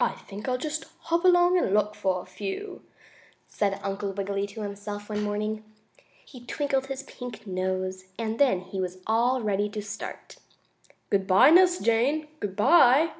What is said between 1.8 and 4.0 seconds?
for a few," said